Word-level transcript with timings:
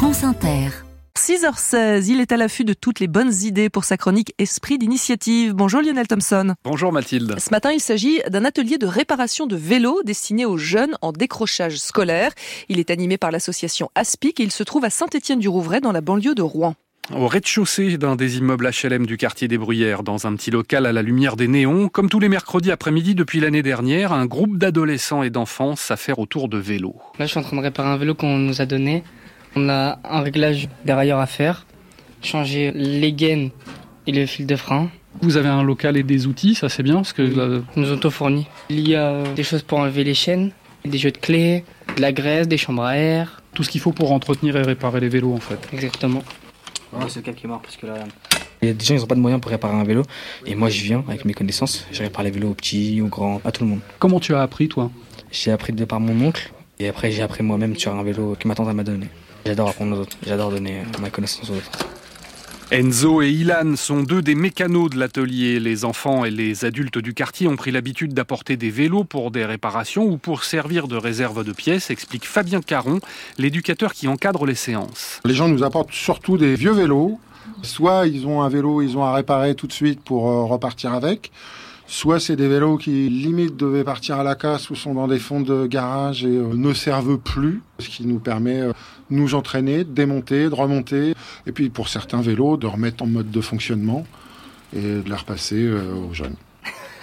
France 0.00 0.24
Inter. 0.24 0.70
6h16, 1.18 2.08
il 2.08 2.22
est 2.22 2.32
à 2.32 2.38
l'affût 2.38 2.64
de 2.64 2.72
toutes 2.72 3.00
les 3.00 3.06
bonnes 3.06 3.34
idées 3.42 3.68
pour 3.68 3.84
sa 3.84 3.98
chronique 3.98 4.32
Esprit 4.38 4.78
d'initiative. 4.78 5.52
Bonjour 5.52 5.82
Lionel 5.82 6.08
Thompson. 6.08 6.54
Bonjour 6.64 6.90
Mathilde. 6.90 7.38
Ce 7.38 7.50
matin, 7.50 7.70
il 7.70 7.80
s'agit 7.80 8.22
d'un 8.30 8.46
atelier 8.46 8.78
de 8.78 8.86
réparation 8.86 9.46
de 9.46 9.56
vélos 9.56 10.02
destiné 10.02 10.46
aux 10.46 10.56
jeunes 10.56 10.96
en 11.02 11.12
décrochage 11.12 11.76
scolaire. 11.76 12.32
Il 12.70 12.78
est 12.78 12.90
animé 12.90 13.18
par 13.18 13.30
l'association 13.30 13.90
Aspic 13.94 14.40
et 14.40 14.42
il 14.42 14.52
se 14.52 14.62
trouve 14.62 14.86
à 14.86 14.90
Saint-Étienne-du-Rouvray 14.90 15.82
dans 15.82 15.92
la 15.92 16.00
banlieue 16.00 16.34
de 16.34 16.40
Rouen. 16.40 16.76
Au 17.14 17.26
rez-de-chaussée 17.26 17.98
d'un 17.98 18.16
des 18.16 18.38
immeubles 18.38 18.70
HLM 18.70 19.04
du 19.04 19.18
quartier 19.18 19.48
des 19.48 19.58
Bruyères, 19.58 20.02
dans 20.02 20.26
un 20.26 20.34
petit 20.34 20.50
local 20.50 20.86
à 20.86 20.92
la 20.92 21.02
lumière 21.02 21.36
des 21.36 21.46
néons, 21.46 21.90
comme 21.90 22.08
tous 22.08 22.20
les 22.20 22.30
mercredis 22.30 22.70
après-midi 22.70 23.14
depuis 23.14 23.40
l'année 23.40 23.62
dernière, 23.62 24.14
un 24.14 24.24
groupe 24.24 24.56
d'adolescents 24.56 25.22
et 25.22 25.28
d'enfants 25.28 25.76
s'affaire 25.76 26.20
autour 26.20 26.48
de 26.48 26.56
vélos. 26.56 26.96
Là, 27.18 27.26
je 27.26 27.32
suis 27.32 27.38
en 27.38 27.42
train 27.42 27.58
de 27.58 27.62
réparer 27.62 27.90
un 27.90 27.98
vélo 27.98 28.14
qu'on 28.14 28.38
nous 28.38 28.62
a 28.62 28.66
donné. 28.66 29.04
On 29.56 29.68
a 29.68 29.98
un 30.04 30.20
réglage 30.20 30.68
derrière 30.84 31.18
à 31.18 31.26
faire, 31.26 31.66
changer 32.22 32.72
les 32.74 33.12
gaines 33.12 33.50
et 34.06 34.12
le 34.12 34.26
fil 34.26 34.46
de 34.46 34.56
frein. 34.56 34.90
Vous 35.22 35.36
avez 35.36 35.48
un 35.48 35.62
local 35.62 35.96
et 35.96 36.02
des 36.02 36.26
outils, 36.26 36.54
ça 36.54 36.68
c'est 36.68 36.82
bien 36.82 36.96
parce 36.96 37.12
que 37.12 37.22
Ils 37.22 37.82
nous 37.82 37.92
ont 37.92 37.98
tout 37.98 38.10
fourni. 38.10 38.46
Il 38.68 38.88
y 38.88 38.94
a 38.94 39.22
des 39.34 39.42
choses 39.42 39.62
pour 39.62 39.78
enlever 39.78 40.04
les 40.04 40.14
chaînes, 40.14 40.52
des 40.84 40.98
jeux 40.98 41.10
de 41.10 41.18
clés, 41.18 41.64
de 41.96 42.00
la 42.00 42.12
graisse, 42.12 42.46
des 42.46 42.56
chambres 42.58 42.84
à 42.84 42.96
air. 42.96 43.42
tout 43.54 43.64
ce 43.64 43.70
qu'il 43.70 43.80
faut 43.80 43.92
pour 43.92 44.12
entretenir 44.12 44.56
et 44.56 44.62
réparer 44.62 45.00
les 45.00 45.08
vélos 45.08 45.34
en 45.34 45.40
fait. 45.40 45.58
Exactement. 45.72 46.22
Voilà, 46.92 47.08
c'est 47.08 47.26
le 47.26 47.32
qui 47.32 47.46
est 47.46 47.48
mort 47.48 47.60
parce 47.62 47.76
que 47.76 47.86
là, 47.86 47.94
il 48.62 48.68
y 48.68 48.70
a 48.70 48.74
des 48.74 48.84
gens 48.84 48.94
qui 48.94 49.00
n'ont 49.00 49.06
pas 49.06 49.14
de 49.14 49.20
moyens 49.20 49.40
pour 49.40 49.50
réparer 49.50 49.74
un 49.74 49.84
vélo. 49.84 50.02
Et 50.44 50.54
moi, 50.54 50.68
je 50.68 50.82
viens 50.82 51.04
avec 51.08 51.24
mes 51.24 51.34
connaissances. 51.34 51.86
Je 51.92 52.02
répare 52.02 52.24
les 52.24 52.30
vélos 52.30 52.50
aux 52.50 52.54
petits, 52.54 53.00
aux 53.00 53.06
grands, 53.06 53.40
à 53.44 53.52
tout 53.52 53.64
le 53.64 53.70
monde. 53.70 53.80
Comment 53.98 54.20
tu 54.20 54.34
as 54.34 54.42
appris 54.42 54.68
toi? 54.68 54.90
J'ai 55.30 55.50
appris 55.50 55.72
de 55.72 55.84
par 55.84 56.00
mon 56.00 56.26
oncle. 56.26 56.52
Et 56.78 56.88
après, 56.88 57.10
j'ai 57.10 57.22
appris 57.22 57.42
moi-même 57.42 57.76
sur 57.76 57.94
un 57.94 58.02
vélo 58.02 58.36
que 58.38 58.48
ma 58.48 58.54
tante 58.54 58.72
m'a 58.74 58.82
donné. 58.84 59.06
J'adore 59.46 59.70
apprendre 59.70 59.96
aux 59.96 60.00
autres. 60.00 60.16
J'adore 60.26 60.50
donner 60.50 60.80
euh, 60.80 61.00
ma 61.00 61.10
connaissance 61.10 61.50
aux 61.50 61.54
autres. 61.54 61.70
Enzo 62.72 63.20
et 63.20 63.28
Ilan 63.28 63.74
sont 63.74 64.04
deux 64.04 64.22
des 64.22 64.36
mécanos 64.36 64.90
de 64.90 64.98
l'atelier. 64.98 65.58
Les 65.58 65.84
enfants 65.84 66.24
et 66.24 66.30
les 66.30 66.64
adultes 66.64 66.98
du 66.98 67.14
quartier 67.14 67.48
ont 67.48 67.56
pris 67.56 67.72
l'habitude 67.72 68.14
d'apporter 68.14 68.56
des 68.56 68.70
vélos 68.70 69.02
pour 69.02 69.32
des 69.32 69.44
réparations 69.44 70.04
ou 70.04 70.18
pour 70.18 70.44
servir 70.44 70.86
de 70.86 70.94
réserve 70.94 71.42
de 71.42 71.52
pièces, 71.52 71.90
explique 71.90 72.26
Fabien 72.26 72.60
Caron, 72.60 73.00
l'éducateur 73.38 73.92
qui 73.92 74.06
encadre 74.06 74.46
les 74.46 74.54
séances. 74.54 75.18
Les 75.24 75.34
gens 75.34 75.48
nous 75.48 75.64
apportent 75.64 75.92
surtout 75.92 76.38
des 76.38 76.54
vieux 76.54 76.70
vélos. 76.70 77.18
Soit 77.62 78.06
ils 78.06 78.24
ont 78.28 78.40
un 78.42 78.48
vélo, 78.48 78.82
ils 78.82 78.96
ont 78.96 79.02
à 79.02 79.12
réparer 79.14 79.56
tout 79.56 79.66
de 79.66 79.72
suite 79.72 80.00
pour 80.00 80.30
euh, 80.30 80.44
repartir 80.44 80.94
avec. 80.94 81.32
Soit 81.90 82.20
c'est 82.20 82.36
des 82.36 82.46
vélos 82.46 82.76
qui 82.76 83.08
limite 83.08 83.56
devaient 83.56 83.82
partir 83.82 84.20
à 84.20 84.22
la 84.22 84.36
casse 84.36 84.70
ou 84.70 84.76
sont 84.76 84.94
dans 84.94 85.08
des 85.08 85.18
fonds 85.18 85.40
de 85.40 85.66
garage 85.66 86.24
et 86.24 86.28
euh, 86.28 86.54
ne 86.54 86.72
servent 86.72 87.18
plus, 87.18 87.62
ce 87.80 87.88
qui 87.88 88.06
nous 88.06 88.20
permet 88.20 88.60
euh, 88.60 88.72
de 89.10 89.16
nous 89.16 89.34
entraîner, 89.34 89.78
de 89.78 89.90
démonter, 89.90 90.48
de 90.48 90.54
remonter, 90.54 91.14
et 91.46 91.52
puis 91.52 91.68
pour 91.68 91.88
certains 91.88 92.20
vélos 92.20 92.56
de 92.58 92.68
remettre 92.68 93.02
en 93.02 93.08
mode 93.08 93.32
de 93.32 93.40
fonctionnement 93.40 94.06
et 94.72 94.80
de 94.80 95.02
les 95.04 95.14
repasser 95.16 95.64
euh, 95.64 95.92
aux 96.08 96.14
jeunes. 96.14 96.36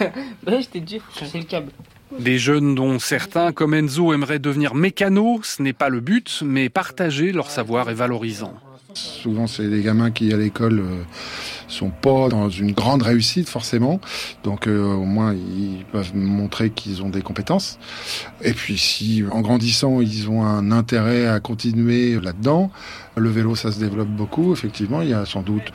Ouais, 0.46 0.62
je 0.62 0.68
t'ai 0.70 0.80
dit, 0.80 1.00
faut 1.00 1.20
changer 1.20 1.40
le 1.40 1.44
câble. 1.44 1.70
Des 2.18 2.38
jeunes 2.38 2.74
dont 2.74 2.98
certains, 2.98 3.52
comme 3.52 3.74
Enzo, 3.74 4.14
aimeraient 4.14 4.38
devenir 4.38 4.74
mécanos, 4.74 5.40
ce 5.42 5.62
n'est 5.62 5.74
pas 5.74 5.90
le 5.90 6.00
but, 6.00 6.42
mais 6.42 6.70
partager 6.70 7.32
leur 7.32 7.50
savoir 7.50 7.90
est 7.90 7.94
valorisant. 7.94 8.54
Souvent, 8.94 9.46
c'est 9.46 9.68
des 9.68 9.82
gamins 9.82 10.10
qui, 10.10 10.32
à 10.32 10.36
l'école, 10.38 10.80
euh, 10.80 11.02
sont 11.68 11.90
pas 11.90 12.28
dans 12.28 12.48
une 12.48 12.72
grande 12.72 13.02
réussite, 13.02 13.48
forcément. 13.48 14.00
Donc, 14.44 14.66
euh, 14.66 14.94
au 14.94 15.04
moins, 15.04 15.34
ils 15.34 15.84
peuvent 15.92 16.16
montrer 16.16 16.70
qu'ils 16.70 17.02
ont 17.02 17.10
des 17.10 17.20
compétences. 17.20 17.78
Et 18.42 18.54
puis, 18.54 18.78
si, 18.78 19.24
en 19.30 19.42
grandissant, 19.42 20.00
ils 20.00 20.30
ont 20.30 20.42
un 20.42 20.72
intérêt 20.72 21.26
à 21.26 21.38
continuer 21.38 22.18
là-dedans, 22.18 22.70
le 23.16 23.28
vélo, 23.28 23.54
ça 23.54 23.72
se 23.72 23.78
développe 23.78 24.08
beaucoup. 24.08 24.52
Effectivement, 24.54 25.02
il 25.02 25.10
y 25.10 25.14
a 25.14 25.26
sans 25.26 25.42
doute 25.42 25.70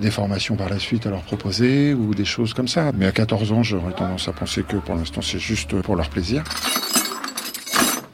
des 0.00 0.10
formations 0.10 0.56
par 0.56 0.68
la 0.68 0.78
suite 0.78 1.06
à 1.06 1.10
leur 1.10 1.22
proposer 1.22 1.94
ou 1.94 2.14
des 2.14 2.24
choses 2.26 2.52
comme 2.52 2.68
ça. 2.68 2.92
Mais 2.92 3.06
à 3.06 3.12
14 3.12 3.52
ans, 3.52 3.62
j'aurais 3.62 3.92
tendance 3.92 4.28
à 4.28 4.32
penser 4.32 4.62
que 4.62 4.76
pour 4.76 4.94
l'instant, 4.94 5.22
c'est 5.22 5.38
juste 5.38 5.80
pour 5.80 5.96
leur 5.96 6.10
plaisir. 6.10 6.44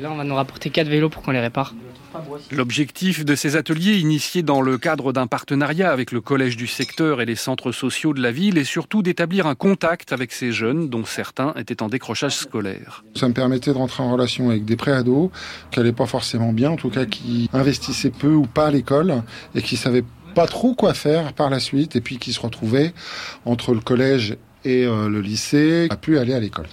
Là, 0.00 0.12
on 0.12 0.16
va 0.16 0.22
nous 0.22 0.34
rapporter 0.34 0.70
4 0.70 0.86
vélos 0.86 1.09
pour 1.09 1.22
qu'on 1.22 1.32
les 1.32 1.41
répare. 1.41 1.75
L'objectif 2.53 3.25
de 3.25 3.34
ces 3.34 3.56
ateliers, 3.56 3.97
initiés 3.97 4.42
dans 4.42 4.60
le 4.60 4.78
cadre 4.78 5.12
d'un 5.12 5.26
partenariat 5.26 5.91
avec 5.91 6.12
le 6.12 6.20
collège 6.20 6.56
du 6.56 6.69
secteur 6.69 7.20
et 7.20 7.26
les 7.26 7.34
centres 7.34 7.72
sociaux 7.72 8.14
de 8.14 8.22
la 8.22 8.31
ville, 8.31 8.58
est 8.58 8.64
surtout 8.64 9.03
d'établir 9.03 9.47
un 9.47 9.56
contact 9.56 10.12
avec 10.12 10.32
ces 10.32 10.53
jeunes, 10.53 10.88
dont 10.88 11.04
certains 11.04 11.53
étaient 11.54 11.82
en 11.82 11.88
décrochage 11.88 12.37
scolaire. 12.37 13.04
Ça 13.16 13.28
me 13.28 13.34
permettait 13.34 13.72
de 13.72 13.76
rentrer 13.76 14.04
en 14.04 14.12
relation 14.12 14.50
avec 14.50 14.64
des 14.64 14.76
préados 14.76 15.32
qui 15.70 15.81
n'allaient 15.81 15.92
pas 15.92 16.06
forcément 16.06 16.53
bien, 16.53 16.70
en 16.70 16.76
tout 16.76 16.91
cas 16.91 17.04
qui 17.04 17.50
investissaient 17.53 18.10
peu 18.10 18.32
ou 18.32 18.47
pas 18.47 18.69
à 18.69 18.70
l'école 18.70 19.22
et 19.54 19.62
qui 19.62 19.76
savaient 19.76 20.04
pas 20.34 20.47
trop 20.47 20.75
quoi 20.75 20.94
faire 20.94 21.32
par 21.32 21.50
la 21.50 21.58
suite 21.58 21.97
et 21.97 22.00
puis 22.00 22.19
qui 22.19 22.32
se 22.32 22.41
retrouvaient 22.41 22.92
entre 23.44 23.75
le 23.75 23.81
collège 23.81 24.37
et 24.64 24.84
euh, 24.84 25.08
le 25.08 25.20
lycée 25.20 25.87
a 25.91 25.97
pu 25.97 26.19
aller 26.19 26.34
à 26.34 26.41
l'école. 26.41 26.66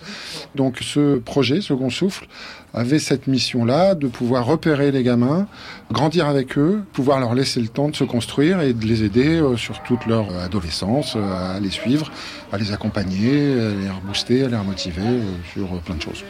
Donc 0.55 0.79
ce 0.81 1.17
projet, 1.17 1.61
Second 1.61 1.89
Souffle, 1.89 2.27
avait 2.75 2.99
cette 2.99 3.27
mission-là 3.27 3.95
de 3.95 4.07
pouvoir 4.07 4.45
repérer 4.45 4.91
les 4.91 5.01
gamins, 5.01 5.47
grandir 5.91 6.27
avec 6.27 6.57
eux, 6.57 6.83
pouvoir 6.93 7.19
leur 7.19 7.33
laisser 7.33 7.61
le 7.61 7.69
temps 7.69 7.89
de 7.89 7.95
se 7.95 8.03
construire 8.03 8.61
et 8.61 8.73
de 8.73 8.85
les 8.85 9.03
aider 9.03 9.39
euh, 9.39 9.57
sur 9.57 9.81
toute 9.83 10.05
leur 10.05 10.29
euh, 10.29 10.45
adolescence, 10.45 11.15
euh, 11.15 11.55
à 11.55 11.59
les 11.59 11.69
suivre, 11.69 12.11
à 12.51 12.57
les 12.57 12.71
accompagner, 12.71 13.53
à 13.53 13.69
les 13.69 13.89
rebooster, 13.89 14.43
à 14.43 14.47
les 14.49 14.57
remotiver 14.57 15.01
euh, 15.01 15.21
sur 15.53 15.65
euh, 15.65 15.79
plein 15.83 15.95
de 15.95 16.01
choses. 16.01 16.23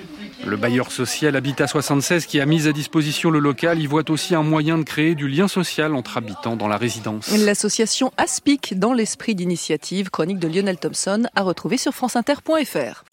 Le 0.46 0.58
bailleur 0.58 0.92
social 0.92 1.36
Habitat 1.36 1.66
76, 1.66 2.28
qui 2.28 2.40
a 2.40 2.46
mis 2.46 2.68
à 2.68 2.72
disposition 2.72 3.32
le 3.32 3.40
local, 3.40 3.80
y 3.80 3.88
voit 3.88 4.10
aussi 4.12 4.36
un 4.36 4.44
moyen 4.44 4.78
de 4.78 4.84
créer 4.84 5.16
du 5.16 5.28
lien 5.28 5.48
social 5.48 5.96
entre 5.96 6.18
habitants 6.18 6.56
dans 6.56 6.68
la 6.68 6.78
résidence. 6.78 7.36
L'association 7.36 8.12
Aspic 8.18 8.78
dans 8.78 8.94
l'esprit 8.94 9.34
d'initiative, 9.34 10.12
chronique 10.12 10.38
de 10.40 10.48
Lionel 10.48 10.78
Thompson, 10.78 11.24
à 11.36 11.42
retrouver 11.42 11.78
sur 11.78 11.94
franceinter.fr. 11.94 13.06